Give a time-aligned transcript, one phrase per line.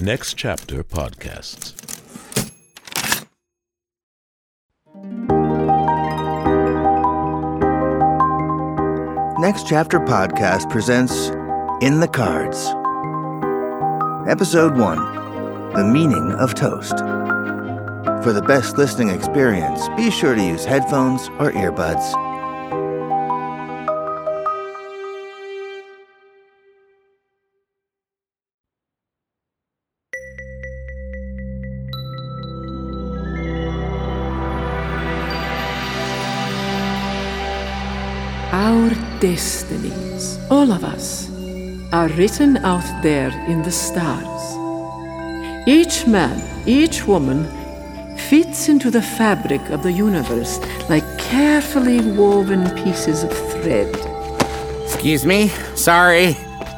[0.00, 1.74] Next Chapter Podcasts.
[9.40, 11.30] Next Chapter Podcast presents
[11.84, 12.68] In the Cards.
[14.30, 16.96] Episode 1 The Meaning of Toast.
[18.22, 22.27] For the best listening experience, be sure to use headphones or earbuds.
[39.20, 41.28] Destinies, all of us,
[41.92, 44.56] are written out there in the stars.
[45.66, 47.46] Each man, each woman
[48.16, 53.88] fits into the fabric of the universe like carefully woven pieces of thread.
[54.84, 55.48] Excuse me.
[55.74, 56.36] Sorry.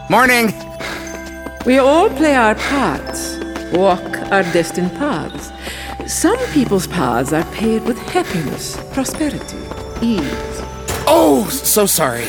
[0.09, 0.53] Morning.
[1.67, 3.37] We all play our parts,
[3.73, 5.51] walk our destined paths.
[6.07, 9.59] Some people's paths are paved with happiness, prosperity,
[10.01, 10.70] ease.
[11.12, 12.28] Oh, so sorry.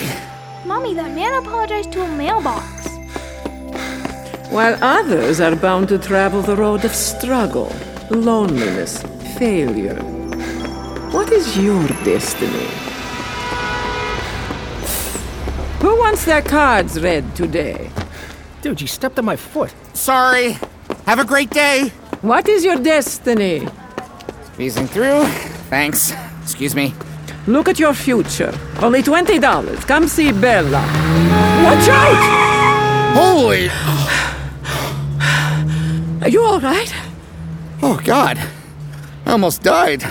[0.65, 2.87] Mommy, that man apologized to a mailbox.
[4.51, 7.71] while others are bound to travel the road of struggle,
[8.09, 9.01] loneliness,
[9.37, 9.95] failure.
[11.11, 12.67] What is your destiny?
[15.79, 17.89] Who wants their cards read today?
[18.61, 19.73] Dude, you stepped on my foot.
[19.93, 20.57] Sorry.
[21.05, 21.89] Have a great day.
[22.21, 23.67] What is your destiny?
[24.53, 25.25] Squeezing through.
[25.69, 26.13] Thanks.
[26.43, 26.93] Excuse me.
[27.47, 28.53] Look at your future.
[28.81, 29.87] Only $20.
[29.87, 30.81] Come see Bella.
[31.63, 33.13] Watch out!
[33.15, 33.69] Holy.
[36.21, 36.93] Are you all right?
[37.81, 38.37] Oh, God.
[39.25, 40.01] I almost died.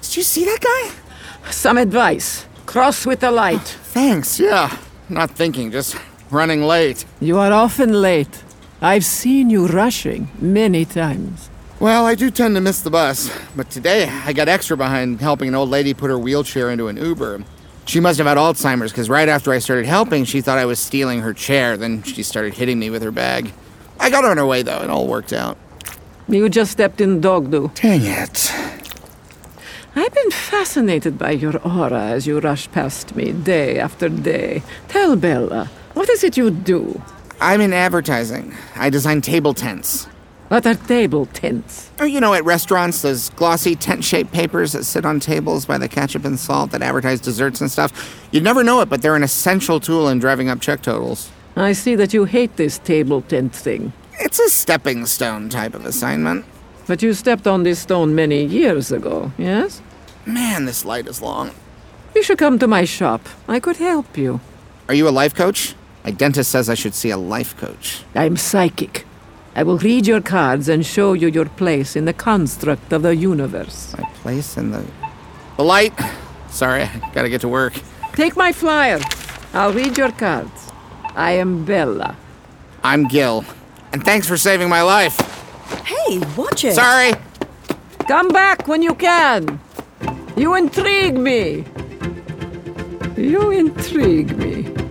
[0.00, 1.50] Did you see that guy?
[1.50, 2.46] Some advice.
[2.64, 3.60] Cross with the light.
[3.60, 4.74] Oh, thanks, yeah.
[5.10, 5.96] Not thinking, just
[6.30, 7.04] running late.
[7.20, 8.42] You are often late.
[8.80, 11.50] I've seen you rushing many times.
[11.82, 15.48] Well, I do tend to miss the bus, but today I got extra behind helping
[15.48, 17.42] an old lady put her wheelchair into an Uber.
[17.86, 20.78] She must have had Alzheimer's because right after I started helping, she thought I was
[20.78, 21.76] stealing her chair.
[21.76, 23.52] Then she started hitting me with her bag.
[23.98, 25.58] I got her on her way though, it all worked out.
[26.28, 27.72] You just stepped in dog do.
[27.74, 28.54] Dang it.
[29.96, 34.62] I've been fascinated by your aura as you rush past me day after day.
[34.86, 37.02] Tell Bella, what is it you do?
[37.40, 38.54] I'm in advertising.
[38.76, 40.06] I design table tents.
[40.52, 41.90] What are table tents?
[41.98, 45.78] Oh, you know, at restaurants, those glossy tent shaped papers that sit on tables by
[45.78, 48.28] the ketchup and salt that advertise desserts and stuff.
[48.32, 51.30] You'd never know it, but they're an essential tool in driving up check totals.
[51.56, 53.94] I see that you hate this table tent thing.
[54.20, 56.44] It's a stepping stone type of assignment.
[56.86, 59.80] But you stepped on this stone many years ago, yes?
[60.26, 61.52] Man, this light is long.
[62.14, 63.26] You should come to my shop.
[63.48, 64.42] I could help you.
[64.86, 65.74] Are you a life coach?
[66.04, 68.04] My dentist says I should see a life coach.
[68.14, 69.06] I'm psychic.
[69.54, 73.14] I will read your cards and show you your place in the construct of the
[73.14, 73.94] universe.
[73.98, 74.84] My place in the.
[75.56, 75.92] The light!
[76.48, 77.74] Sorry, I gotta get to work.
[78.14, 79.00] Take my flyer.
[79.52, 80.72] I'll read your cards.
[81.14, 82.16] I am Bella.
[82.82, 83.44] I'm Gil.
[83.92, 85.18] And thanks for saving my life.
[85.84, 86.74] Hey, watch it.
[86.74, 87.12] Sorry!
[88.08, 89.60] Come back when you can.
[90.36, 91.64] You intrigue me.
[93.16, 94.81] You intrigue me.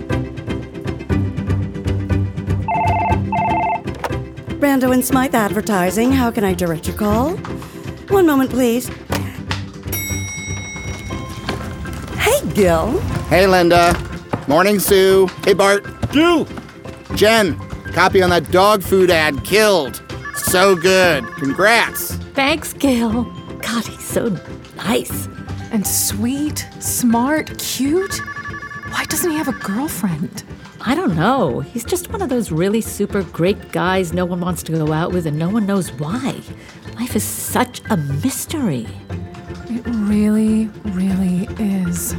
[4.62, 6.12] Brando and Smythe Advertising.
[6.12, 7.32] How can I direct your call?
[8.10, 8.90] One moment, please.
[12.20, 13.00] Hey, Gil.
[13.28, 13.98] Hey, Linda.
[14.48, 15.28] Morning, Sue.
[15.44, 15.84] Hey, Bart.
[16.12, 16.48] Gil!
[17.16, 17.58] Jen,
[17.94, 20.04] copy on that dog food ad killed.
[20.36, 21.26] So good.
[21.38, 22.12] Congrats.
[22.36, 23.24] Thanks, Gil.
[23.64, 24.30] God, he's so
[24.78, 25.28] nice.
[25.72, 28.20] And sweet, smart, cute.
[28.92, 30.44] Why doesn't he have a girlfriend?
[30.84, 31.60] I don't know.
[31.60, 35.12] He's just one of those really super great guys no one wants to go out
[35.12, 36.42] with and no one knows why.
[37.00, 38.88] Life is such a mystery.
[39.70, 42.16] It really, really is.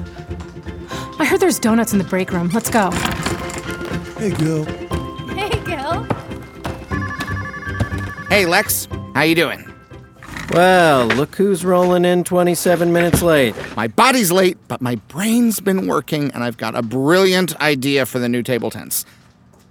[1.18, 2.50] I heard there's donuts in the break room.
[2.50, 2.90] Let's go.
[4.18, 4.64] Hey, Gil.
[5.34, 6.06] Hey, Gil.
[8.28, 8.86] Hey, Lex.
[9.14, 9.71] How you doing?
[10.52, 13.54] Well, look who's rolling in 27 minutes late.
[13.74, 18.18] My body's late, but my brain's been working, and I've got a brilliant idea for
[18.18, 19.06] the new table tents.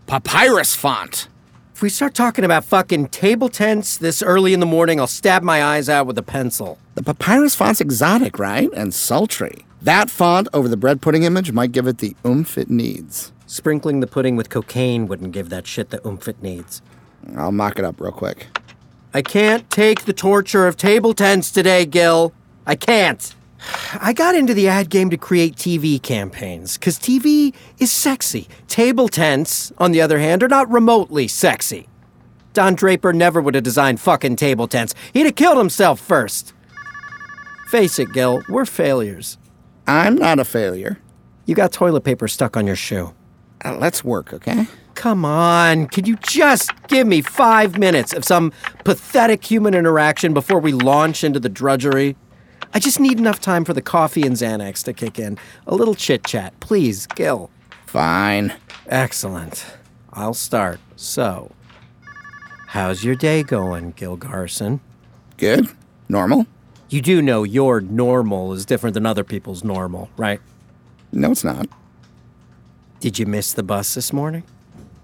[0.07, 1.27] Papyrus font.
[1.75, 5.43] If we start talking about fucking table tents this early in the morning, I'll stab
[5.43, 6.79] my eyes out with a pencil.
[6.95, 8.69] The papyrus font's exotic, right?
[8.73, 9.67] And sultry.
[9.83, 13.31] That font over the bread pudding image might give it the oomph it needs.
[13.45, 16.81] Sprinkling the pudding with cocaine wouldn't give that shit the oomph it needs.
[17.37, 18.47] I'll mock it up real quick.
[19.13, 22.33] I can't take the torture of table tents today, Gil.
[22.65, 23.35] I can't.
[23.99, 28.47] I got into the ad game to create TV campaigns, because TV is sexy.
[28.67, 31.87] Table tents, on the other hand, are not remotely sexy.
[32.53, 34.95] Don Draper never would have designed fucking table tents.
[35.13, 36.53] He'd have killed himself first.
[37.67, 39.37] Face it, Gil, we're failures.
[39.87, 40.99] I'm not a failure.
[41.45, 43.13] You got toilet paper stuck on your shoe.
[43.63, 44.67] Uh, let's work, okay?
[44.95, 48.51] Come on, could you just give me five minutes of some
[48.83, 52.15] pathetic human interaction before we launch into the drudgery?
[52.73, 55.37] I just need enough time for the coffee and Xanax to kick in.
[55.67, 57.49] A little chit chat, please, Gil.
[57.85, 58.53] Fine.
[58.87, 59.65] Excellent.
[60.13, 60.79] I'll start.
[60.95, 61.51] So,
[62.67, 64.79] how's your day going, Gil Garson?
[65.37, 65.67] Good.
[66.07, 66.45] Normal.
[66.89, 70.41] You do know your normal is different than other people's normal, right?
[71.11, 71.67] No, it's not.
[72.99, 74.43] Did you miss the bus this morning?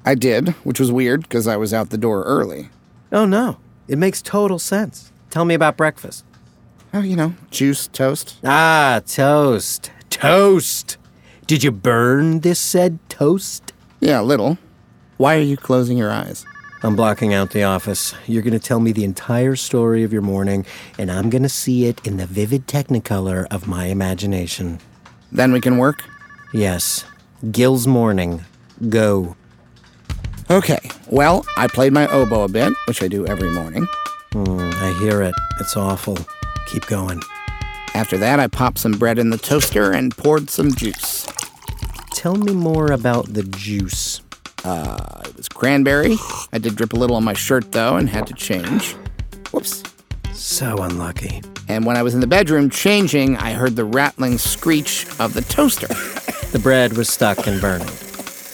[0.07, 2.69] I did, which was weird because I was out the door early.
[3.11, 3.57] Oh, no.
[3.89, 5.11] It makes total sense.
[5.29, 6.23] Tell me about breakfast.
[6.93, 8.37] Oh, you know, juice, toast.
[8.41, 9.91] Ah, toast.
[10.09, 10.95] Toast.
[11.45, 13.73] Did you burn this said toast?
[13.99, 14.57] Yeah, a little.
[15.17, 16.45] Why are you closing your eyes?
[16.83, 18.15] I'm blocking out the office.
[18.27, 20.65] You're going to tell me the entire story of your morning,
[20.97, 24.79] and I'm going to see it in the vivid technicolor of my imagination.
[25.33, 26.05] Then we can work?
[26.53, 27.03] Yes.
[27.51, 28.45] Gil's morning.
[28.87, 29.35] Go.
[30.49, 33.85] Okay, well, I played my oboe a bit, which I do every morning.
[34.31, 35.35] Mm, I hear it.
[35.59, 36.17] It's awful.
[36.67, 37.21] Keep going.
[37.93, 41.27] After that, I popped some bread in the toaster and poured some juice.
[42.11, 44.21] Tell me more about the juice.
[44.63, 46.15] Uh, it was cranberry.
[46.53, 48.93] I did drip a little on my shirt, though, and had to change.
[49.51, 49.83] Whoops.
[50.31, 51.41] So unlucky.
[51.67, 55.41] And when I was in the bedroom changing, I heard the rattling screech of the
[55.41, 55.87] toaster.
[56.53, 57.89] The bread was stuck and burning.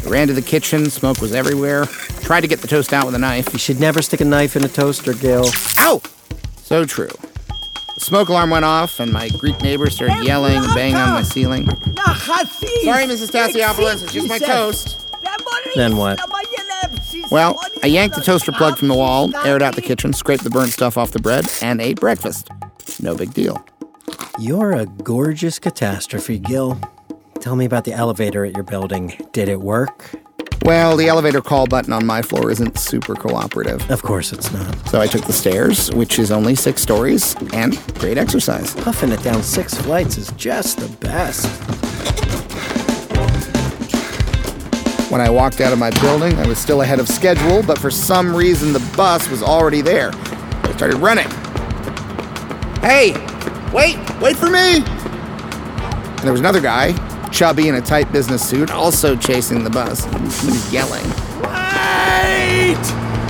[0.06, 1.86] I ran to the kitchen, smoke was everywhere.
[2.22, 3.52] Tried to get the toast out with a knife.
[3.54, 5.46] You should never stick a knife in a toaster, Gil.
[5.80, 6.02] Ow!
[6.58, 7.12] So true.
[7.96, 11.24] The smoke alarm went off, and my Greek neighbor started yelling and banging on my
[11.24, 11.68] ceiling.
[11.68, 13.32] Sorry, Mrs.
[13.32, 15.00] Tassiopoulos, it's just my toast.
[15.76, 16.20] Then what?
[17.32, 20.50] Well, I yanked the toaster plug from the wall, aired out the kitchen, scraped the
[20.50, 22.50] burnt stuff off the bread, and ate breakfast.
[23.02, 23.64] No big deal.
[24.40, 26.80] You're a gorgeous catastrophe, Gil.
[27.44, 29.18] Tell me about the elevator at your building.
[29.34, 30.12] Did it work?
[30.64, 33.92] Well, the elevator call button on my floor isn't super cooperative.
[33.92, 34.88] Of course it's not.
[34.88, 38.74] So I took the stairs, which is only six stories, and great exercise.
[38.76, 41.46] Puffing it down six flights is just the best.
[45.12, 47.92] When I walked out of my building, I was still ahead of schedule, but for
[47.92, 50.12] some reason the bus was already there.
[50.14, 51.30] I started running.
[52.80, 53.12] Hey,
[53.74, 54.78] wait, wait for me!
[54.78, 56.94] And there was another guy,
[57.34, 60.06] chubby in a tight business suit, also chasing the bus.
[60.06, 61.04] He was yelling.
[61.42, 62.78] Wait!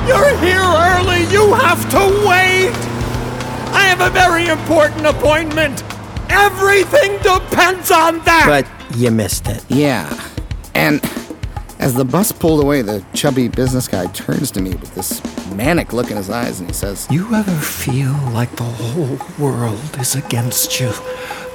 [0.05, 1.23] You're here early.
[1.31, 2.73] You have to wait.
[3.73, 5.81] I have a very important appointment.
[6.29, 8.45] Everything depends on that.
[8.45, 9.63] But you missed it.
[9.69, 10.13] Yeah.
[10.75, 11.01] And
[11.79, 15.21] as the bus pulled away, the chubby business guy turns to me with this
[15.55, 19.97] manic look in his eyes and he says, You ever feel like the whole world
[19.99, 20.91] is against you?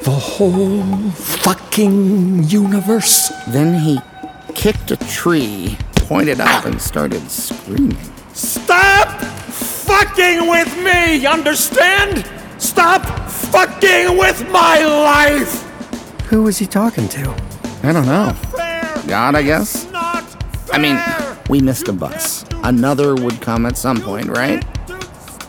[0.03, 3.33] The whole fucking universe?
[3.49, 4.01] Then he
[4.55, 7.99] kicked a tree, pointed up, and started screaming.
[8.33, 12.29] Stop fucking with me, understand?
[12.59, 15.63] Stop fucking with my life!
[16.29, 17.31] Who was he talking to?
[17.83, 18.37] I don't know.
[19.07, 19.87] God, I guess?
[20.71, 20.97] I mean,
[21.49, 22.45] we missed a bus.
[22.63, 24.65] Another would come at some point, right?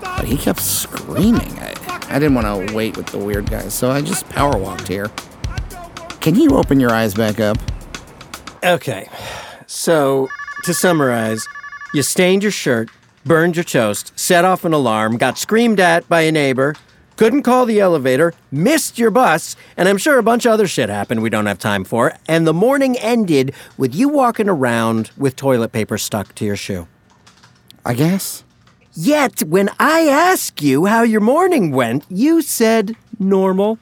[0.01, 1.57] But he kept screaming.
[1.59, 1.73] I,
[2.09, 5.09] I didn't want to wait with the weird guys, so I just power walked here.
[6.19, 7.57] Can you open your eyes back up?
[8.63, 9.09] Okay.
[9.67, 10.29] So,
[10.63, 11.47] to summarize,
[11.93, 12.89] you stained your shirt,
[13.25, 16.75] burned your toast, set off an alarm, got screamed at by a neighbor,
[17.19, 20.87] couldn't call the elevator, missed your bus, and I'm sure a bunch of other shit
[20.87, 25.35] happened we don't have time for, and the morning ended with you walking around with
[25.35, 26.87] toilet paper stuck to your shoe.
[27.85, 28.45] I guess.
[28.93, 33.79] Yet, when I ask you how your morning went, you said normal.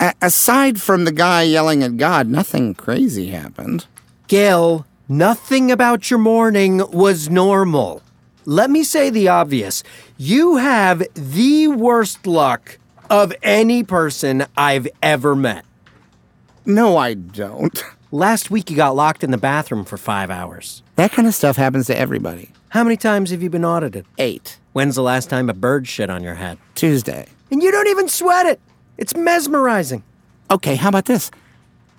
[0.00, 3.84] A- aside from the guy yelling at God, nothing crazy happened.
[4.28, 8.00] Gil, nothing about your morning was normal.
[8.44, 9.84] Let me say the obvious.
[10.16, 15.64] You have the worst luck of any person I've ever met.
[16.64, 17.82] No, I don't.
[18.10, 20.82] Last week you got locked in the bathroom for five hours.
[20.96, 22.50] That kind of stuff happens to everybody.
[22.70, 24.06] How many times have you been audited?
[24.18, 24.58] Eight.
[24.72, 26.58] When's the last time a bird shit on your head?
[26.74, 27.26] Tuesday.
[27.50, 28.60] And you don't even sweat it.
[28.98, 30.02] It's mesmerizing.
[30.50, 31.30] Okay, how about this?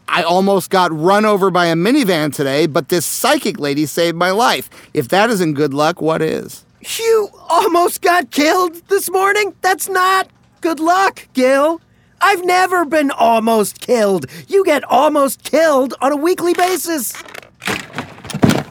[0.07, 4.31] I almost got run over by a minivan today, but this psychic lady saved my
[4.31, 4.69] life.
[4.93, 6.65] If that isn't good luck, what is?
[7.00, 9.55] You almost got killed this morning?
[9.62, 10.27] That's not
[10.62, 11.81] good luck, Gil.
[12.22, 14.25] I've never been almost killed.
[14.48, 17.13] You get almost killed on a weekly basis.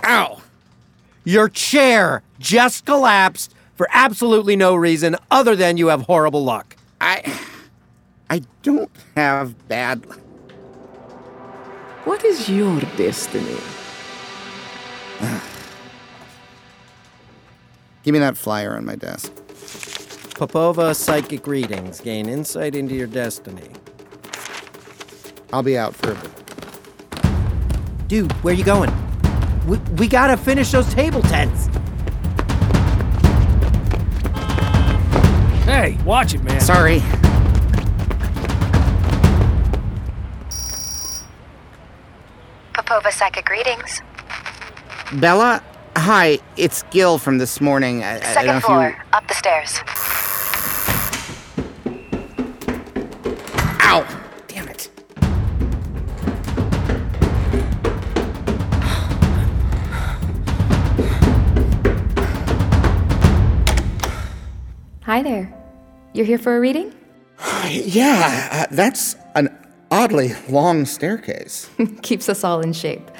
[0.04, 0.40] Ow.
[1.24, 6.76] Your chair just collapsed for absolutely no reason other than you have horrible luck.
[7.00, 7.38] I.
[8.30, 10.06] I don't have bad.
[10.06, 10.21] luck.
[12.04, 13.60] What is your destiny?
[18.02, 19.32] Give me that flyer on my desk.
[20.34, 23.70] Popova psychic readings gain insight into your destiny.
[25.52, 26.30] I'll be out for a bit.
[28.08, 28.90] Dude, where are you going?
[29.68, 31.66] We, we gotta finish those table tents.
[35.66, 36.60] Hey, watch it, man.
[36.60, 37.00] Sorry.
[43.02, 44.00] Popova Psychic Greetings.
[45.14, 45.60] Bella?
[45.96, 48.04] Hi, it's Gil from this morning.
[48.04, 48.94] I, I don't know Second if floor, you.
[49.12, 49.80] up the stairs.
[53.82, 54.06] Ow!
[54.46, 54.88] Damn it.
[65.02, 65.52] Hi there.
[66.14, 66.92] You're here for a reading?
[67.68, 69.48] Yeah, uh, that's an
[69.92, 71.68] oddly long staircase.
[72.02, 73.10] Keeps us all in shape.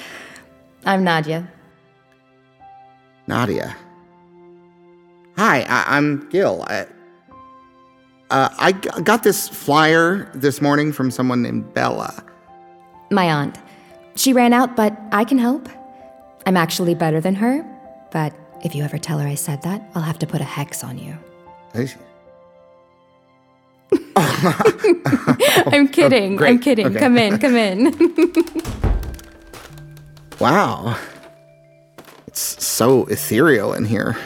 [0.85, 1.47] I'm Nadya.
[3.29, 3.75] Nadya.
[5.37, 6.65] Hi, I- I'm Gil.
[6.67, 6.87] I,
[8.31, 12.25] uh, I g- got this flyer this morning from someone named Bella.
[13.11, 13.59] My aunt.
[14.17, 15.69] She ran out, but I can help.
[16.47, 17.65] I'm actually better than her,
[18.11, 20.83] but if you ever tell her I said that, I'll have to put a hex
[20.83, 21.17] on you.
[21.75, 21.97] Is-
[24.17, 26.41] I'm kidding.
[26.41, 26.45] Oh.
[26.47, 26.87] I'm kidding.
[26.87, 26.99] Okay.
[26.99, 27.93] Come in, come in.
[30.41, 30.97] Wow.
[32.27, 34.17] It's so ethereal in here.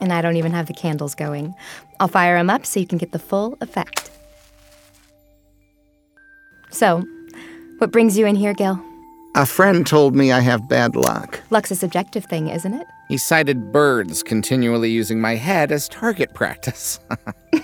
[0.00, 1.54] and I don't even have the candles going.
[1.98, 4.10] I'll fire them up so you can get the full effect.
[6.70, 7.04] So,
[7.76, 8.82] what brings you in here, Gil?
[9.34, 11.40] A friend told me I have bad luck.
[11.50, 12.86] Luck's a subjective thing, isn't it?
[13.08, 17.00] He cited birds continually using my head as target practice.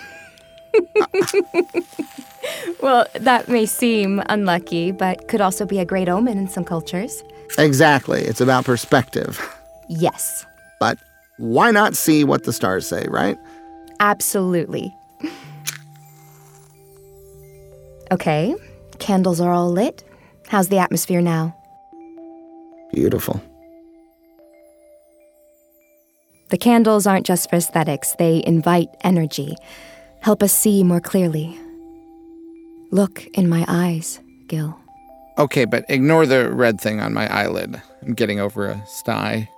[2.80, 7.24] Well, that may seem unlucky, but could also be a great omen in some cultures.
[7.58, 8.20] exactly.
[8.22, 9.40] It's about perspective.
[9.88, 10.44] Yes,
[10.78, 10.98] But
[11.38, 13.36] why not see what the stars say, right?
[13.98, 14.94] absolutely.
[18.12, 18.54] Okay,
[19.00, 20.04] candles are all lit.
[20.48, 21.56] How's the atmosphere now?
[22.92, 23.40] Beautiful.
[26.50, 29.56] The candles aren't just for aesthetics, they invite energy,
[30.26, 31.56] help us see more clearly.
[32.90, 34.18] Look in my eyes,
[34.48, 34.76] Gil.
[35.38, 37.80] Okay, but ignore the red thing on my eyelid.
[38.02, 39.48] I'm getting over a sty.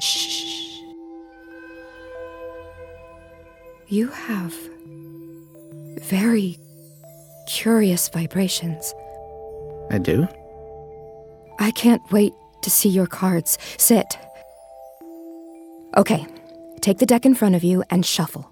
[0.00, 0.80] Shh.
[3.86, 4.52] You have
[6.02, 6.58] very
[7.46, 8.92] curious vibrations.
[9.92, 10.26] I do?
[11.60, 12.32] I can't wait
[12.62, 13.56] to see your cards.
[13.76, 14.18] Sit.
[15.96, 16.26] Okay,
[16.80, 18.50] take the deck in front of you and shuffle.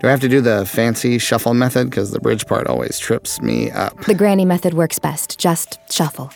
[0.00, 1.90] Do I have to do the fancy shuffle method?
[1.90, 3.98] Because the bridge part always trips me up.
[4.04, 5.40] The granny method works best.
[5.40, 6.30] Just shuffle.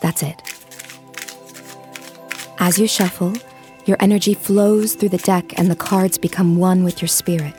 [0.00, 0.42] That's it.
[2.58, 3.34] As you shuffle,
[3.86, 7.54] your energy flows through the deck and the cards become one with your spirit.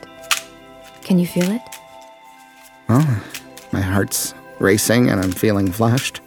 [1.00, 1.62] Can you feel it?
[2.90, 3.24] Oh,
[3.72, 6.18] my heart's racing and I'm feeling flushed.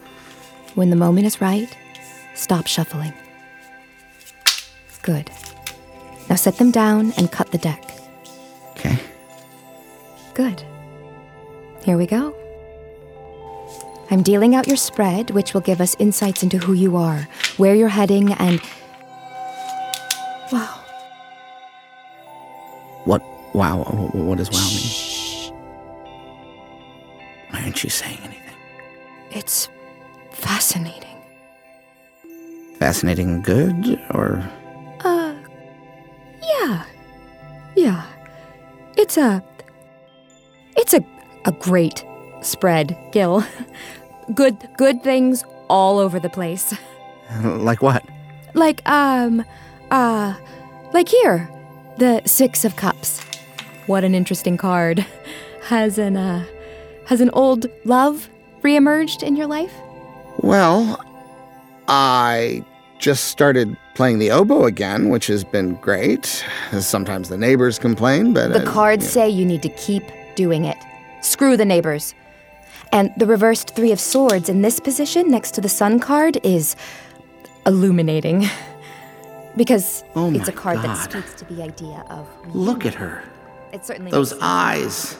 [0.74, 1.70] When the moment is right,
[2.34, 3.14] stop shuffling.
[5.04, 5.30] Good.
[6.30, 7.87] Now set them down and cut the deck.
[10.38, 10.62] Good.
[11.84, 12.36] Here we go.
[14.12, 17.28] I'm dealing out your spread, which will give us insights into who you are,
[17.58, 18.62] where you're heading, and.
[20.52, 20.80] Wow.
[23.06, 23.24] What?
[23.56, 23.84] Wow.
[23.84, 25.54] wh- wh- What does wow mean?
[27.50, 28.54] Why aren't you saying anything?
[29.32, 29.70] It's
[30.30, 31.18] fascinating.
[32.78, 34.48] Fascinating good or.
[35.04, 35.34] Uh.
[36.44, 36.84] Yeah.
[37.76, 38.06] Yeah.
[38.96, 39.44] It's a.
[40.78, 41.04] It's a,
[41.46, 42.06] a great
[42.42, 43.44] spread, Gil.
[44.34, 46.74] good, good things all over the place.
[47.44, 48.06] like what?
[48.54, 49.44] Like, um,
[49.92, 50.36] uh,
[50.94, 51.50] like here,
[51.98, 53.24] the Six of Cups.
[53.88, 55.06] What an interesting card.
[55.64, 56.46] Has an, uh,
[57.08, 58.30] has an old love
[58.62, 59.74] reemerged in your life?
[60.38, 61.04] Well,
[61.88, 62.64] I
[63.00, 66.46] just started playing the oboe again, which has been great.
[66.80, 68.54] Sometimes the neighbors complain, but.
[68.54, 70.04] The uh, cards say you need to keep
[70.38, 70.78] doing it.
[71.22, 72.16] Screw the neighbors.
[72.94, 76.78] And the reversed Three of Swords in this position next to the Sun card is
[77.66, 78.48] illuminating.
[79.58, 82.28] because Oh it's a card that speaks to the idea of.
[82.56, 83.24] Look at her.
[83.74, 85.18] It certainly Those eyes.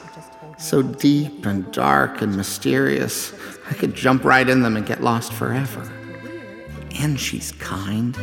[0.58, 3.34] So deep and dark and mysterious.
[3.70, 5.92] I could jump right in them and get lost forever.
[7.00, 8.18] And she's kind.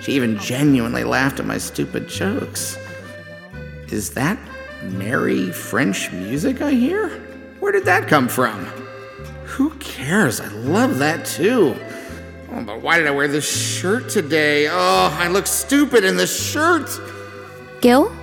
[0.00, 2.76] She even genuinely laughed at my stupid jokes.
[3.90, 4.38] Is that
[4.92, 7.08] merry French music I hear?
[7.60, 8.64] Where did that come from?
[9.44, 10.40] Who cares?
[10.40, 11.76] I love that too.
[12.52, 14.68] Oh, but why did I wear this shirt today?
[14.68, 16.88] Oh, I look stupid in this shirt.
[17.80, 18.14] Gil?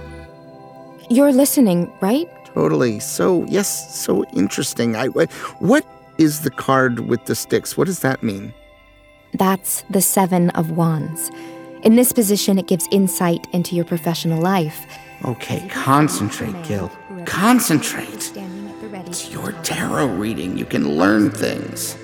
[1.10, 2.30] You're listening, right?
[2.46, 3.00] Totally.
[3.00, 4.96] So, yes, so interesting.
[4.96, 5.86] I what
[6.18, 7.76] is the card with the sticks?
[7.76, 8.54] What does that mean?
[9.34, 11.32] That's the Seven of Wands.
[11.84, 14.86] In this position, it gives insight into your professional life.
[15.26, 16.90] Okay, concentrate, Gil.
[17.26, 18.32] Concentrate.
[19.06, 20.58] It's your tarot reading.
[20.58, 21.98] You can learn things.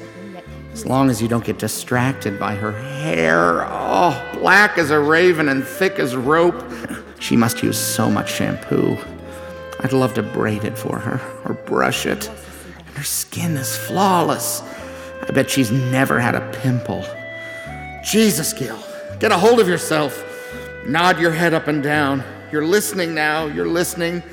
[0.74, 3.66] As long as you don't get distracted by her hair.
[3.70, 6.62] Oh, black as a raven and thick as rope.
[7.20, 8.98] She must use so much shampoo.
[9.80, 12.30] I'd love to braid it for her or brush it.
[12.76, 14.62] And her skin is flawless.
[15.22, 17.06] I bet she's never had a pimple.
[18.04, 18.78] Jesus, Gil,
[19.20, 20.26] get a hold of yourself.
[20.86, 22.24] Nod your head up and down.
[22.52, 23.46] You're listening now.
[23.46, 24.24] You're listening.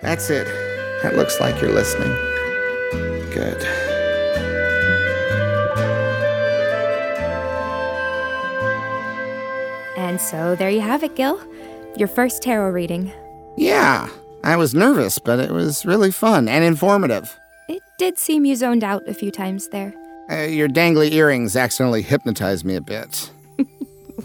[0.00, 0.46] That's it.
[1.02, 2.12] That looks like you're listening.
[3.32, 3.62] Good.
[9.96, 11.40] And so there you have it, Gil.
[11.96, 13.12] Your first tarot reading.
[13.56, 14.08] Yeah,
[14.44, 17.38] I was nervous, but it was really fun and informative.
[17.68, 19.94] It did seem you zoned out a few times there.
[20.30, 23.30] Uh, your dangly earrings accidentally hypnotized me a bit.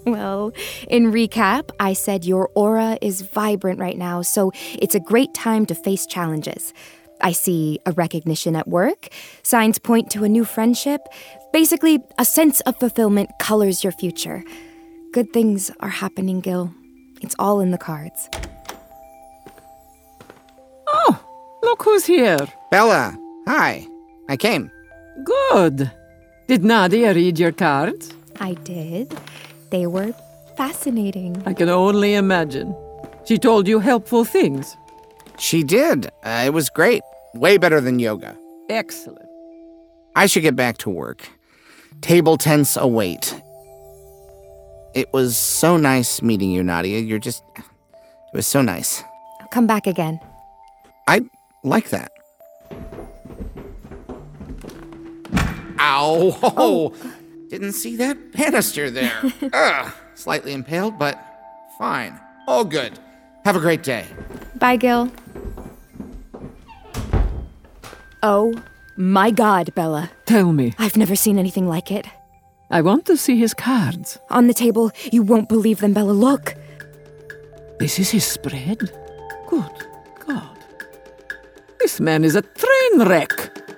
[0.06, 0.54] Well,
[0.88, 4.52] in recap, I said your aura is vibrant right now, so
[4.82, 6.74] it's a great time to face challenges.
[7.22, 9.10] I see a recognition at work,
[9.44, 11.02] signs point to a new friendship.
[11.52, 14.44] Basically, a sense of fulfillment colors your future.
[15.12, 16.74] Good things are happening, Gil.
[17.22, 18.30] It's all in the cards.
[20.88, 21.20] Oh,
[21.62, 22.40] look who's here.
[22.72, 23.86] Bella, hi.
[24.30, 24.72] I came.
[25.24, 25.92] Good.
[26.48, 28.14] Did Nadya read your cards?
[28.40, 29.16] I did.
[29.72, 30.14] They were
[30.58, 31.42] fascinating.
[31.46, 32.76] I can only imagine.
[33.26, 34.76] She told you helpful things.
[35.38, 36.08] She did.
[36.24, 37.02] Uh, it was great.
[37.34, 38.36] Way better than yoga.
[38.70, 39.28] Excellent.
[40.16, 41.30] I should get back to work.
[42.02, 43.40] Table tents await.
[44.96, 47.08] It was so nice meeting you, Nadya.
[47.08, 47.44] You're just.
[47.56, 47.64] It
[48.34, 49.04] was so nice.
[49.40, 50.20] I'll come back again.
[51.08, 51.22] I
[51.64, 52.12] like that.
[55.80, 56.38] Ow!
[56.58, 56.94] Oh,
[57.50, 59.12] didn't see that banister there.
[59.54, 61.20] Ugh, slightly impaled, but
[61.78, 62.20] fine.
[62.48, 63.00] All good.
[63.46, 64.06] Have a great day.
[64.56, 65.12] Bye, Gil.
[68.22, 68.54] Oh
[68.98, 70.12] my god, Bella.
[70.26, 70.74] Tell me.
[70.78, 72.06] I've never seen anything like it.
[72.70, 74.20] I want to see his cards.
[74.30, 76.12] On the table, you won't believe them, Bella.
[76.12, 76.54] Look.
[77.80, 78.92] This is his spread?
[79.48, 79.88] Good
[80.28, 80.58] God.
[81.80, 83.69] This man is a train wreck.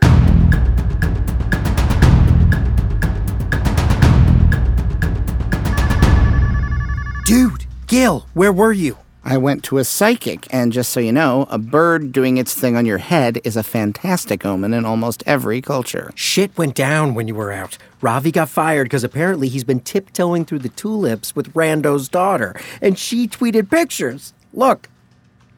[7.91, 8.97] Dude, Gil, where were you?
[9.25, 12.77] I went to a psychic, and just so you know, a bird doing its thing
[12.77, 16.09] on your head is a fantastic omen in almost every culture.
[16.15, 17.77] Shit went down when you were out.
[17.99, 22.97] Ravi got fired because apparently he's been tiptoeing through the tulips with Brando's daughter, and
[22.97, 24.33] she tweeted pictures.
[24.53, 24.87] Look.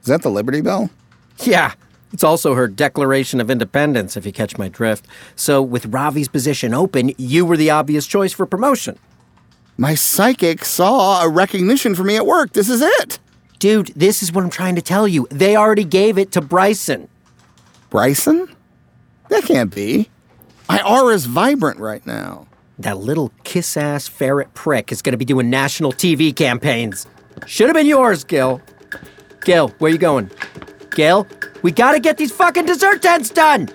[0.02, 0.90] Is that the Liberty Bell?
[1.42, 1.74] Yeah.
[2.14, 5.06] It's also her Declaration of Independence, if you catch my drift.
[5.36, 8.98] So, with Ravi's position open, you were the obvious choice for promotion.
[9.78, 12.54] My psychic saw a recognition for me at work.
[12.54, 13.20] This is it.
[13.58, 15.28] Dude, this is what I'm trying to tell you.
[15.32, 17.08] They already gave it to Bryson.
[17.90, 18.54] Bryson?
[19.30, 20.10] That can't be.
[20.70, 22.48] My aura's vibrant right now.
[22.78, 27.08] That little kiss ass ferret prick is going to be doing national TV campaigns.
[27.48, 28.62] Should have been yours, Gil.
[29.42, 30.30] Gil, where you going?
[30.92, 31.28] Gil,
[31.64, 33.70] we gotta get these fucking dessert tents done!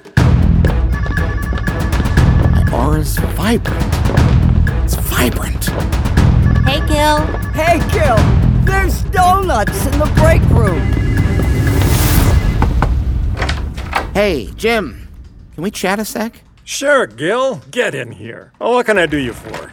[2.55, 3.98] My aura's vibrant.
[5.29, 5.65] It's vibrant.
[6.67, 7.19] Hey, Gil.
[7.53, 8.17] Hey, Gil.
[8.65, 10.81] There's donuts in the break room.
[14.15, 15.09] Hey, Jim.
[15.55, 16.43] Can we chat a sec?
[16.65, 17.57] Sure, Gil.
[17.71, 18.53] Get in here.
[18.61, 19.73] Oh, what can I do you for?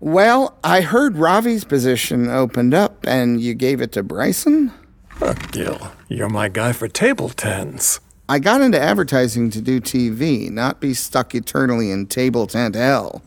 [0.00, 4.72] Well, I heard Ravi's position opened up and you gave it to Bryson?
[5.08, 8.00] Huh, Gil, you're my guy for table tens.
[8.28, 13.22] I got into advertising to do TV, not be stuck eternally in table tent hell.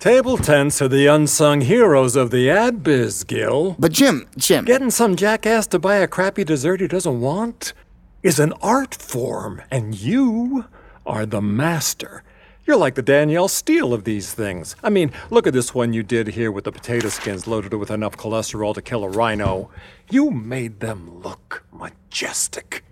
[0.00, 3.76] Table tents are the unsung heroes of the ad biz, Gil.
[3.78, 4.64] But Jim, Jim.
[4.64, 7.74] Getting some jackass to buy a crappy dessert he doesn't want
[8.22, 10.64] is an art form, and you
[11.04, 12.22] are the master.
[12.64, 14.74] You're like the Danielle Steel of these things.
[14.82, 17.90] I mean, look at this one you did here with the potato skins loaded with
[17.90, 19.68] enough cholesterol to kill a rhino.
[20.08, 22.84] You made them look majestic,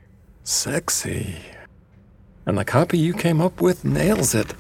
[0.45, 1.37] sexy.
[2.45, 4.53] And the copy you came up with nails it.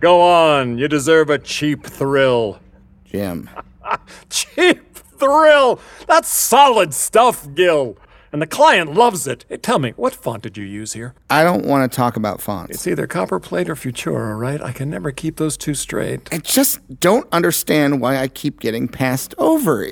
[0.00, 2.58] Go on, you deserve a cheap thrill.
[3.04, 3.50] Jim.
[4.30, 5.80] Cheap thrill!
[6.06, 7.98] That's solid stuff, Gil.
[8.32, 9.44] And the client loves it.
[9.48, 11.14] Hey, tell me, what font did you use here?
[11.28, 12.76] I don't want to talk about fonts.
[12.76, 14.62] It's either Copperplate or Futura, right?
[14.62, 16.28] I can never keep those two straight.
[16.32, 19.90] I just don't understand why I keep getting passed over.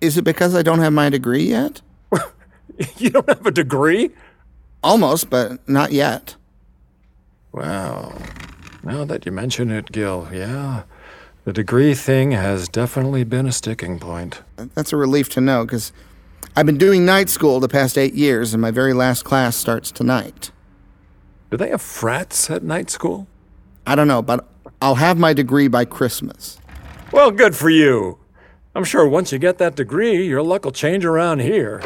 [0.00, 1.80] Is it because I don't have my degree yet?
[2.98, 4.10] you don't have a degree?
[4.84, 6.36] Almost, but not yet.
[7.58, 8.12] Wow.
[8.84, 10.84] Now that you mention it, Gil, yeah.
[11.44, 14.42] The degree thing has definitely been a sticking point.
[14.74, 15.92] That's a relief to know because
[16.54, 19.90] I've been doing night school the past eight years, and my very last class starts
[19.90, 20.52] tonight.
[21.50, 23.26] Do they have frats at night school?
[23.84, 24.46] I don't know, but
[24.80, 26.60] I'll have my degree by Christmas.
[27.10, 28.18] Well, good for you.
[28.76, 31.82] I'm sure once you get that degree, your luck will change around here.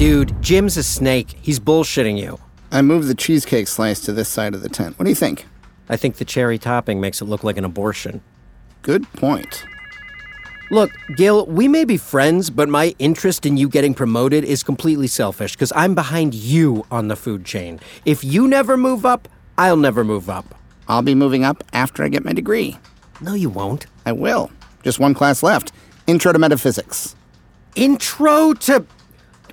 [0.00, 1.36] Dude, Jim's a snake.
[1.42, 2.38] He's bullshitting you.
[2.72, 4.98] I moved the cheesecake slice to this side of the tent.
[4.98, 5.44] What do you think?
[5.90, 8.22] I think the cherry topping makes it look like an abortion.
[8.80, 9.62] Good point.
[10.70, 15.06] Look, Gil, we may be friends, but my interest in you getting promoted is completely
[15.06, 17.78] selfish because I'm behind you on the food chain.
[18.06, 20.54] If you never move up, I'll never move up.
[20.88, 22.78] I'll be moving up after I get my degree.
[23.20, 23.84] No, you won't.
[24.06, 24.50] I will.
[24.82, 25.72] Just one class left
[26.06, 27.16] Intro to Metaphysics.
[27.76, 28.86] Intro to.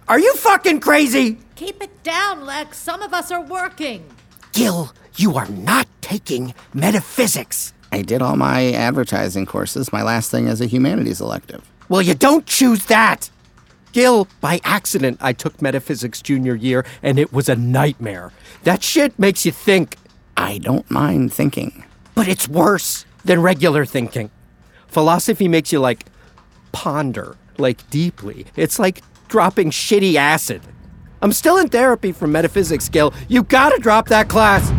[0.09, 1.37] Are you fucking crazy?
[1.55, 2.77] Keep it down, Lex.
[2.77, 4.05] Some of us are working.
[4.53, 7.73] Gil, you are not taking metaphysics.
[7.91, 11.69] I did all my advertising courses, my last thing is a humanities elective.
[11.89, 13.29] Well, you don't choose that.
[13.91, 18.31] Gil, by accident, I took metaphysics junior year and it was a nightmare.
[18.63, 19.97] That shit makes you think.
[20.37, 21.83] I don't mind thinking.
[22.15, 24.31] But it's worse than regular thinking.
[24.87, 26.05] Philosophy makes you like
[26.71, 28.45] ponder, like deeply.
[28.55, 30.61] It's like dropping shitty acid.
[31.21, 33.13] I'm still in therapy for metaphysics, Gil.
[33.27, 34.71] You gotta drop that class.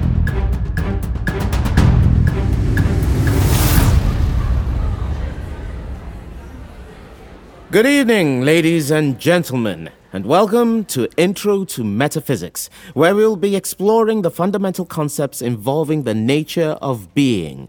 [7.70, 14.22] Good evening, ladies and gentlemen, and welcome to Intro to Metaphysics, where we'll be exploring
[14.22, 17.68] the fundamental concepts involving the nature of being.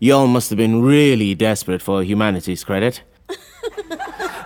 [0.00, 3.02] Y'all must have been really desperate for a humanities credit.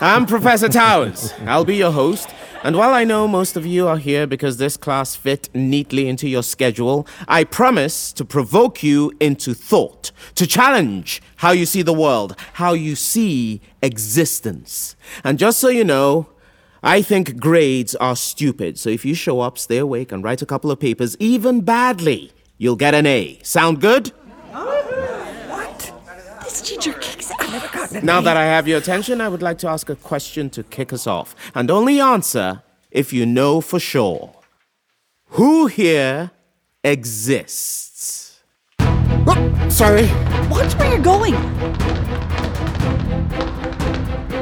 [0.01, 1.33] I'm Professor Towers.
[1.47, 2.29] I'll be your host.
[2.65, 6.29] And while I know most of you are here because this class fit neatly into
[6.29, 11.93] your schedule, I promise to provoke you into thought, to challenge how you see the
[11.93, 14.95] world, how you see existence.
[15.25, 16.29] And just so you know,
[16.85, 18.79] I think grades are stupid.
[18.79, 22.33] So if you show up, stay awake, and write a couple of papers, even badly,
[22.59, 23.41] you'll get an A.
[23.43, 24.13] Sound good?
[26.53, 27.93] This teacher kicks ass.
[28.03, 30.93] Now that I have your attention, I would like to ask a question to kick
[30.93, 31.35] us off.
[31.55, 34.35] And only answer if you know for sure.
[35.29, 36.31] Who here
[36.85, 38.43] exists?
[38.81, 40.03] Oh, sorry.
[40.51, 41.33] Watch where you're going.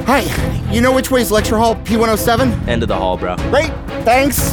[0.02, 0.22] Hi,
[0.72, 2.66] you know which way is lecture hall P107?
[2.66, 3.36] End of the hall, bro.
[3.36, 3.70] Great,
[4.02, 4.52] thanks.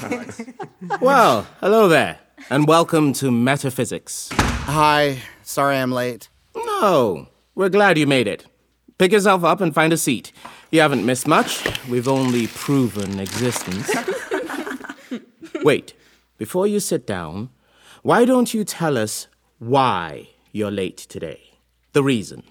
[1.00, 4.30] Well, hello there, and welcome to Metaphysics.
[4.32, 6.28] Hi, sorry I'm late.
[6.56, 8.46] No, we're glad you made it.
[8.98, 10.32] Pick yourself up and find a seat.
[10.70, 11.64] You haven't missed much.
[11.88, 13.90] We've only proven existence.
[15.62, 15.92] Wait,
[16.38, 17.50] before you sit down,
[18.02, 19.26] why don't you tell us
[19.58, 21.40] why you're late today?
[21.92, 22.44] The reason.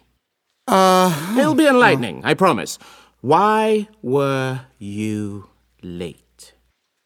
[0.68, 2.78] Uh, It'll be enlightening, I promise.
[3.22, 5.50] Why were you
[5.82, 6.22] late?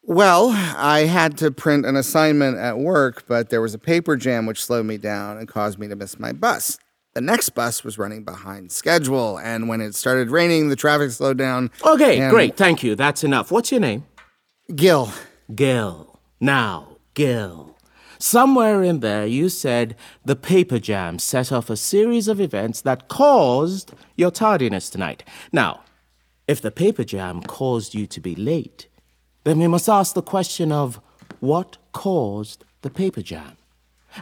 [0.05, 4.45] Well, I had to print an assignment at work, but there was a paper jam
[4.45, 6.77] which slowed me down and caused me to miss my bus.
[7.13, 11.37] The next bus was running behind schedule, and when it started raining, the traffic slowed
[11.37, 11.71] down.
[11.85, 12.95] Okay, and- great, thank you.
[12.95, 13.49] That's enough.
[13.51, 14.05] What's your name?
[14.75, 15.09] Gil.
[15.53, 16.19] Gil.
[16.41, 17.77] Now, Gil.
[18.19, 23.07] Somewhere in there, you said the paper jam set off a series of events that
[23.07, 25.23] caused your tardiness tonight.
[25.51, 25.81] Now,
[26.47, 28.87] if the paper jam caused you to be late,
[29.43, 30.99] then we must ask the question of
[31.39, 33.57] what caused the paper jam?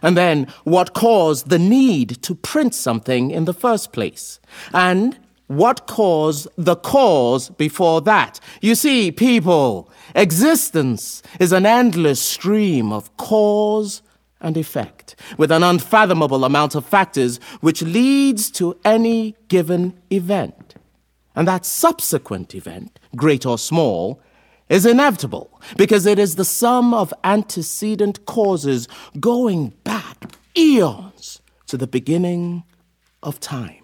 [0.01, 4.39] And then, what caused the need to print something in the first place?
[4.73, 8.39] And what caused the cause before that?
[8.61, 14.01] You see, people, existence is an endless stream of cause
[14.39, 20.75] and effect, with an unfathomable amount of factors which leads to any given event.
[21.35, 24.21] And that subsequent event, great or small,
[24.71, 28.87] is inevitable because it is the sum of antecedent causes
[29.19, 32.63] going back eons to the beginning
[33.21, 33.83] of time.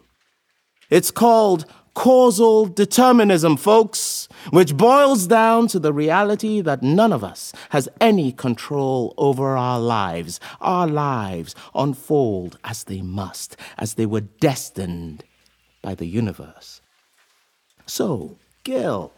[0.89, 7.52] It's called causal determinism, folks, which boils down to the reality that none of us
[7.71, 10.39] has any control over our lives.
[10.62, 15.26] Our lives unfold as they must, as they were destined
[15.82, 16.82] by the universe.
[17.86, 19.12] So, Gil,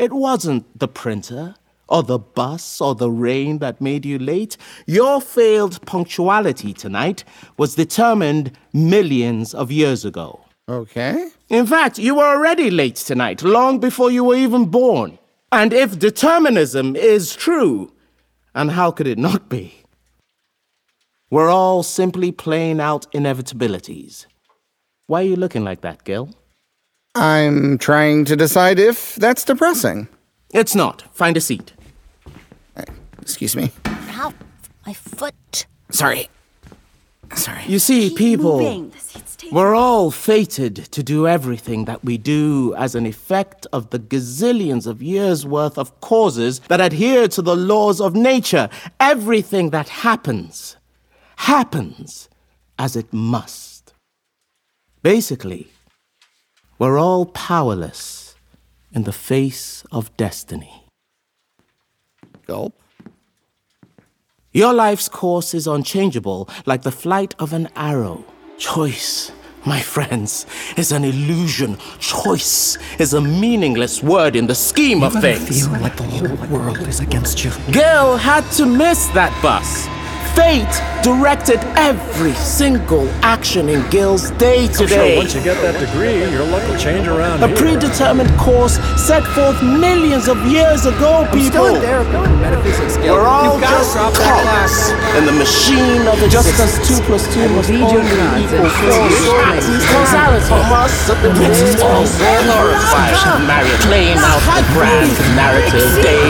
[0.00, 1.54] it wasn't the printer
[1.86, 4.56] or the bus or the rain that made you late.
[4.86, 7.22] Your failed punctuality tonight
[7.58, 10.40] was determined millions of years ago.
[10.68, 11.28] Okay.
[11.50, 15.18] In fact, you were already late tonight, long before you were even born.
[15.52, 17.92] And if determinism is true,
[18.54, 19.74] and how could it not be?
[21.28, 24.26] We're all simply playing out inevitabilities.
[25.08, 26.30] Why are you looking like that, Gil?
[27.14, 30.08] I'm trying to decide if that's depressing.
[30.52, 31.02] It's not.
[31.12, 31.72] Find a seat.
[33.20, 33.72] Excuse me.
[33.86, 34.32] Ow,
[34.86, 35.66] my foot.
[35.90, 36.28] Sorry.
[37.34, 37.62] Sorry.
[37.66, 38.90] You see, people,
[39.52, 44.86] we're all fated to do everything that we do as an effect of the gazillions
[44.86, 48.68] of years' worth of causes that adhere to the laws of nature.
[48.98, 50.76] Everything that happens,
[51.36, 52.28] happens
[52.78, 53.92] as it must.
[55.02, 55.68] Basically,
[56.80, 58.34] we're all powerless
[58.92, 60.86] in the face of destiny.
[62.46, 62.74] Gulp.
[64.52, 68.24] Your life's course is unchangeable, like the flight of an arrow.
[68.58, 69.30] Choice,
[69.64, 71.76] my friends, is an illusion.
[71.98, 75.66] Choice is a meaningless word in the scheme of You ever things.
[75.66, 77.52] feel like the whole world is against you.
[77.70, 79.86] Gil had to miss that bus.
[80.34, 85.16] Fate directed every single action in Gil's day to I'm sure day.
[85.16, 87.56] once you get that degree, your luck will change around A here.
[87.56, 91.80] predetermined course set forth millions of years ago, people.
[91.80, 96.30] We're all just cogs in the machine of existence.
[96.30, 99.08] Just as two plus two must only equal four.
[99.90, 101.10] Causality must
[101.42, 103.46] It's all glorified.
[103.48, 106.22] Marriott playing out the grand narrative day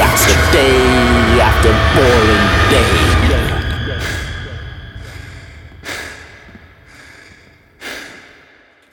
[0.00, 3.21] after day after boring day.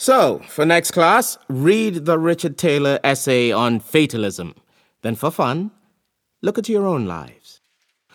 [0.10, 4.56] So, for next class, read the Richard Taylor essay on fatalism.
[5.04, 5.70] Then, for fun,
[6.42, 7.62] look at your own lives.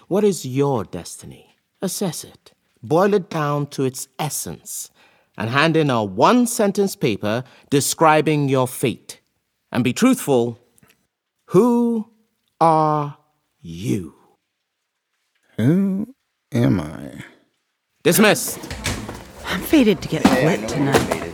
[0.08, 1.54] What is your destiny?
[1.80, 2.52] Assess it,
[2.82, 4.90] boil it down to its essence,
[5.38, 9.20] and hand in a one sentence paper describing your fate.
[9.70, 10.58] And be truthful.
[11.50, 12.10] Who
[12.60, 13.18] are
[13.60, 14.16] you?
[15.58, 16.12] Who
[16.50, 17.22] am I?
[18.02, 18.58] Dismissed.
[19.46, 21.33] I'm fated to get lit tonight.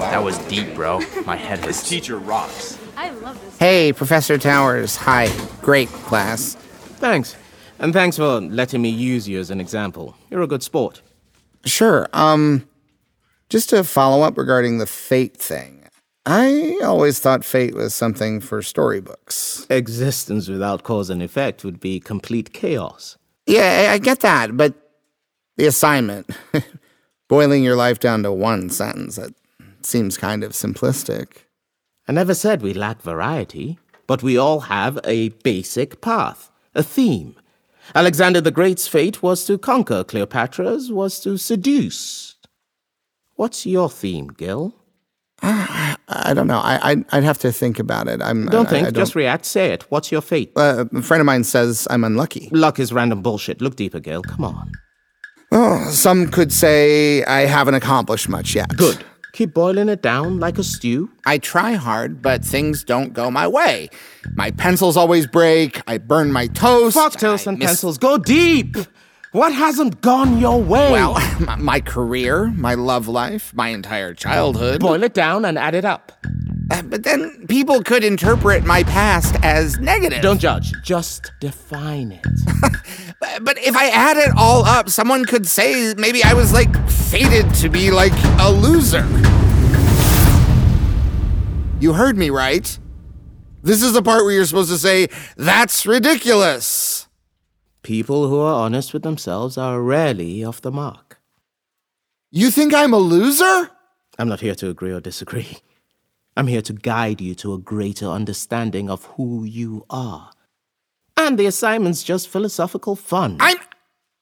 [0.00, 1.00] That was deep, bro.
[1.26, 1.80] My head hurts.
[1.80, 2.78] This teacher rocks.
[2.96, 3.58] I love this.
[3.58, 4.96] Hey, Professor Towers.
[4.96, 5.28] Hi.
[5.60, 6.54] Great class.
[6.98, 7.36] Thanks.
[7.78, 10.16] And thanks for letting me use you as an example.
[10.30, 11.02] You're a good sport.
[11.64, 12.08] Sure.
[12.12, 12.68] Um,
[13.48, 15.84] just to follow up regarding the fate thing.
[16.26, 19.66] I always thought fate was something for storybooks.
[19.70, 23.16] Existence without cause and effect would be complete chaos.
[23.46, 24.74] Yeah, I I get that, but
[25.56, 26.28] the assignment,
[27.28, 29.32] boiling your life down to one sentence, that
[29.86, 31.44] seems kind of simplistic.
[32.06, 37.36] I never said we lack variety, but we all have a basic path, a theme.
[37.94, 42.36] Alexander the Great's fate was to conquer, Cleopatra's was to seduce.
[43.36, 44.74] What's your theme, Gil?
[45.42, 46.58] I don't know.
[46.58, 48.20] I, I'd, I'd have to think about it.
[48.22, 49.84] I'm, Don't I- think, I just react, say it.
[49.90, 50.52] What's your fate?
[50.56, 52.48] Uh, a friend of mine says I'm unlucky.
[52.52, 53.60] Luck is random bullshit.
[53.60, 54.22] Look deeper, Gil.
[54.22, 54.72] Come on.
[55.52, 58.68] Oh, some could say I haven't accomplished much yet.
[58.76, 59.04] Good.
[59.32, 61.10] Keep boiling it down like a stew.
[61.26, 63.88] I try hard, but things don't go my way.
[64.34, 65.80] My pencils always break.
[65.86, 66.96] I burn my toast.
[66.96, 67.98] Fuck toast I and miss- pencils.
[67.98, 68.76] Go deep.
[69.32, 70.90] What hasn't gone your way?
[70.90, 74.80] Well, my, my career, my love life, my entire childhood.
[74.80, 76.12] boil it down and add it up.
[76.70, 80.22] Uh, but then people could interpret my past as negative.
[80.22, 80.72] Don't judge.
[80.82, 82.26] Just define it.
[83.42, 87.52] But- if I add it all up, someone could say maybe I was like fated
[87.54, 89.06] to be like a loser.
[91.80, 92.78] You heard me right.
[93.62, 97.06] This is the part where you're supposed to say, that's ridiculous.
[97.82, 101.20] People who are honest with themselves are rarely off the mark.
[102.30, 103.70] You think I'm a loser?
[104.18, 105.58] I'm not here to agree or disagree.
[106.36, 110.30] I'm here to guide you to a greater understanding of who you are.
[111.18, 113.38] And the assignment's just philosophical fun.
[113.40, 113.56] I'm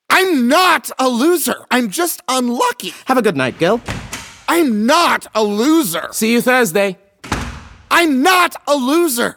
[0.09, 1.67] I'm not a loser.
[1.71, 2.95] I'm just unlucky.
[3.05, 3.83] Have a good night, Gil.
[4.49, 6.09] I'm not a loser.
[6.13, 6.97] See you Thursday.
[7.91, 9.37] I'm not a loser.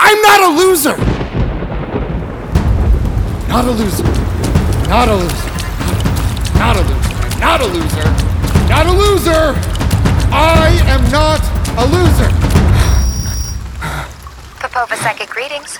[0.00, 0.96] I'm not a loser.
[3.48, 4.04] Not a loser.
[4.88, 5.50] Not a loser.
[6.58, 7.38] Not a loser.
[7.40, 8.08] Not a loser.
[8.68, 9.54] Not a loser.
[10.32, 11.42] I am not
[11.76, 12.30] a loser.
[14.60, 15.78] Popova psychic greetings.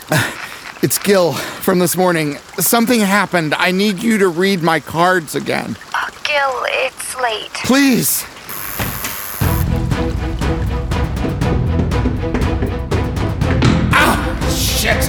[0.84, 2.34] It's Gil from this morning.
[2.58, 3.54] Something happened.
[3.54, 5.78] I need you to read my cards again.
[5.94, 7.54] Uh, Gil, it's late.
[7.64, 8.22] Please.
[13.94, 14.20] Ah,
[14.54, 15.08] shit.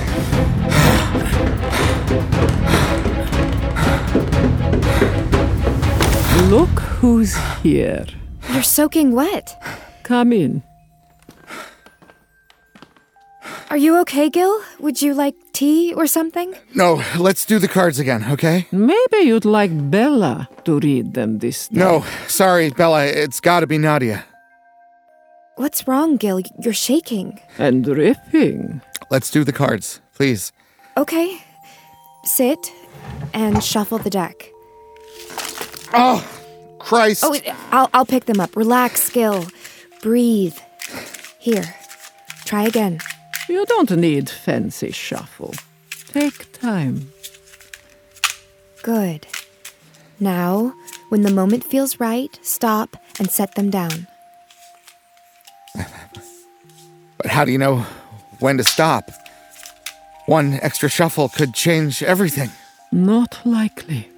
[6.49, 6.69] Look
[7.01, 8.05] who's here.
[8.53, 9.61] You're soaking wet.
[10.03, 10.63] Come in.
[13.69, 14.61] Are you okay, Gil?
[14.79, 16.53] Would you like tea or something?
[16.75, 18.67] No, let's do the cards again, okay?
[18.71, 21.79] Maybe you'd like Bella to read them this time.
[21.79, 23.05] No, sorry, Bella.
[23.05, 24.23] It's gotta be Nadya.
[25.55, 26.41] What's wrong, Gil?
[26.59, 27.39] You're shaking.
[27.57, 28.81] And dripping.
[29.09, 30.51] Let's do the cards, please.
[30.97, 31.41] Okay.
[32.25, 32.71] Sit
[33.33, 34.51] and shuffle the deck.
[35.93, 36.19] Oh,
[36.79, 37.23] Christ.
[37.25, 37.33] Oh,
[37.71, 38.57] I'll, I'll pick them up.
[38.57, 39.45] Relax, Gil.
[40.01, 40.57] Breathe.
[41.39, 41.63] Here.
[42.43, 42.99] Try again.
[43.47, 45.53] You don't need fancy shuffle.
[46.07, 47.11] Take time.
[48.81, 49.27] Good.
[50.19, 50.73] Now,
[51.09, 54.07] when the moment feels right, stop and set them down.
[57.17, 57.85] But how do you know
[58.39, 59.09] when to stop?
[60.25, 62.51] One extra shuffle could change everything.
[62.91, 64.09] Not likely.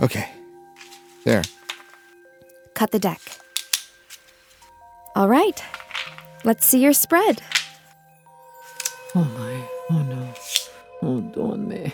[0.00, 0.28] Okay.
[1.24, 1.42] There.
[2.74, 3.20] Cut the deck.
[5.14, 5.62] All right.
[6.44, 7.42] Let's see your spread.
[9.14, 9.68] Oh my.
[9.90, 10.28] Oh no.
[11.02, 11.92] Oh, don't me.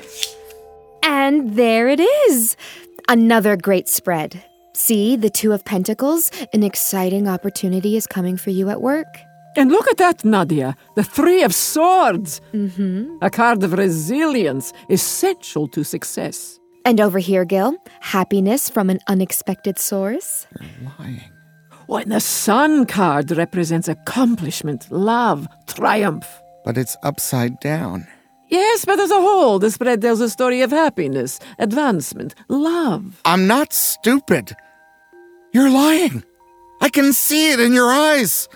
[1.03, 2.57] And there it is.
[3.09, 4.43] Another great spread.
[4.75, 6.31] See, the Two of Pentacles?
[6.53, 9.07] An exciting opportunity is coming for you at work.
[9.57, 10.75] And look at that, Nadya.
[10.97, 12.41] The Three of Swords.
[12.53, 13.19] Mm-hmm.
[13.23, 16.59] A card of resilience, essential to success.
[16.85, 20.47] And over here, Gil, happiness from an unexpected source.
[20.61, 21.34] You're lying.
[21.89, 26.27] And the Sun card represents accomplishment, love, triumph.
[26.65, 28.07] But it's upside down.
[28.49, 33.21] Yes, but as a whole, the spread tells a story of happiness, advancement, love.
[33.25, 34.55] I'm not stupid.
[35.53, 36.23] You're lying.
[36.81, 38.49] I can see it in your eyes.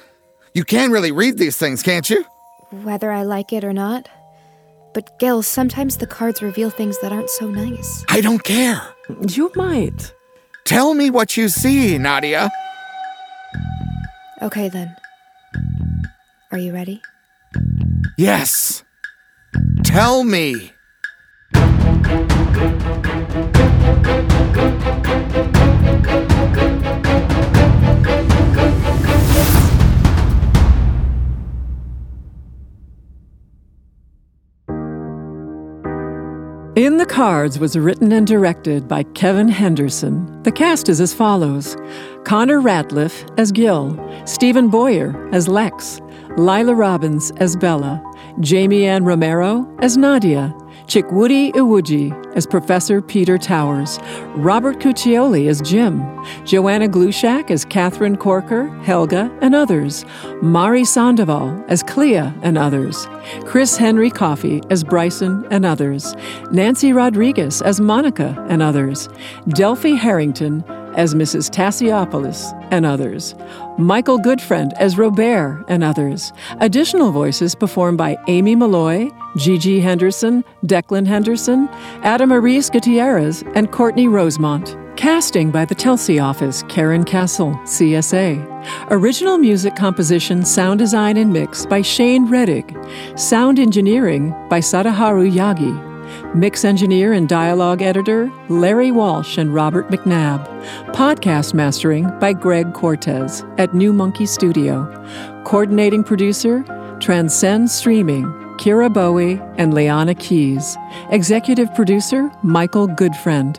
[0.54, 2.24] You can really read these things, can't you?
[2.70, 4.08] Whether I like it or not.
[4.92, 8.04] But, Gil, sometimes the cards reveal things that aren't so nice.
[8.08, 8.82] I don't care.
[9.28, 10.12] You might.
[10.64, 12.50] Tell me what you see, Nadya.
[14.40, 14.94] Okay, then.
[16.53, 17.03] Are you ready?
[18.16, 18.85] Yes.
[19.83, 20.72] Tell me.
[36.78, 40.40] In the Cards was written and directed by Kevin Henderson.
[40.44, 41.76] The cast is as follows
[42.22, 46.00] Connor Ratliff as Gil, Steven Boyer as Lex,
[46.36, 48.00] Laila Robins as Bella,
[48.38, 50.54] Jamie Ann Romero as Nadya,
[50.88, 53.98] Chukwudi Iwuji as Professor Peter Towers,
[54.37, 56.01] Robert Cuccioli as Jim,
[56.46, 60.05] Joanna Glushak as Catherine Corker, Helga, and others,
[60.40, 63.07] Mahri Sandoval as Clea and others,
[63.44, 66.16] Chris Henry Coffey as Bryson and others,
[66.53, 69.11] Nancy Rodriguez as Monica and others,
[69.48, 70.64] Delphi Harrington
[70.96, 71.51] as Mrs.
[71.51, 73.35] Tassiopoulos and others,
[73.79, 76.33] Michael Goodfriend as Robert and others.
[76.61, 81.68] Additional voices performed by Amy Malloy, Gigi Henderson, Declan Henderson,
[82.03, 84.77] Adamaris Gutierrez, and Courtney Rosemont.
[84.96, 88.90] Casting by the Telsey office, Karyn Casl, CSA.
[88.90, 92.74] Original music composition, sound design, and mix by Shane Rettig.
[93.16, 95.88] Sound engineering by Sadaharu Yagi.
[96.34, 100.44] Mix engineer and dialogue editor Larry Walsh and Robert McNabb.
[100.92, 104.84] Podcast mastering by Greg Cortez at New Monkey Studio.
[105.44, 106.62] Coordinating producer
[107.00, 108.24] Transcend Streaming,
[108.58, 110.76] Kyra Bowie and Leanna Keyes.
[111.10, 113.57] Executive producer Michael Goodfriend.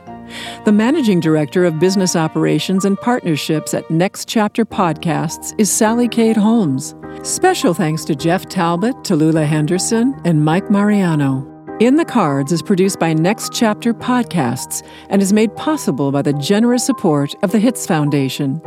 [0.66, 6.94] The managing director of business operations and partnerships at Next Chapter Podcasts is Sallycade Holmes.
[7.24, 11.59] Special thanks to Jeff Talbott, Tallula Henderson, and Mike Mariano.
[11.80, 16.34] In the Cards is produced by Next Chapter Podcasts and is made possible by the
[16.34, 18.62] generous support of the Hits Foundation.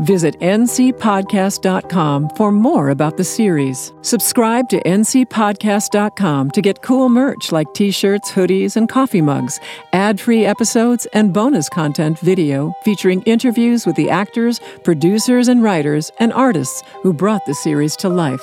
[0.00, 3.92] Visit ncpodcast.com for more about the series.
[4.02, 9.60] Subscribe to ncpodcast.com to get cool merch like t shirts, hoodies, and coffee mugs,
[9.92, 16.10] ad free episodes, and bonus content video featuring interviews with the actors, producers, and writers
[16.18, 18.42] and artists who brought the series to life.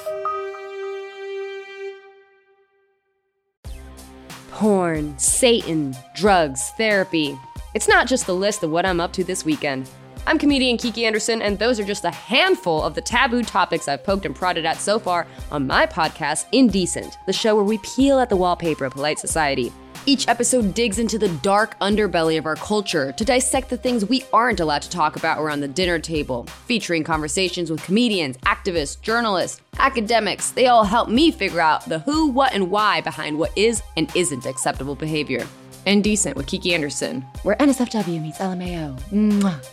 [4.64, 7.38] Porn, Satan, drugs, therapy.
[7.74, 9.90] It's not just the list of what I'm up to this weekend.
[10.26, 14.06] I'm comedian Kiki Anderson, and those are just a handful of the taboo topics I've
[14.06, 18.20] poked and prodded at so far on my podcast, Indecent, the show where we peel
[18.20, 19.70] at the wallpaper of polite society.
[20.06, 24.26] Each episode digs into the dark underbelly of our culture to dissect the things we
[24.34, 29.62] aren't allowed to talk about around the dinner table, featuring conversations with comedians, activists, journalists,
[29.80, 30.52] academics.
[30.52, 34.14] They all help me figure out the who, what, and why behind what is and
[34.14, 35.48] isn't acceptable behavior.
[35.86, 39.00] Indecent with Kiki Anderson, where NSFW meets LMAO.
[39.10, 39.73] Mwah.